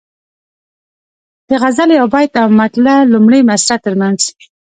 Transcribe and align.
د 1.49 1.49
غزل 1.61 1.89
یو 1.99 2.05
بیت 2.13 2.31
او 2.43 2.47
د 2.53 2.57
مطلع 2.61 2.97
لومړۍ 3.13 3.41
مصرع 3.49 3.77
ترمنځ. 3.85 4.19